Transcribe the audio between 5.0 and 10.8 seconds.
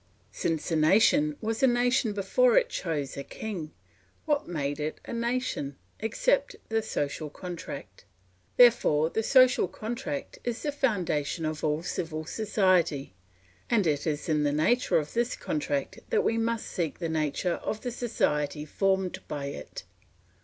a nation, except the social contract? Therefore the social contract is the